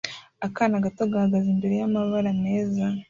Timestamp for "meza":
2.43-2.83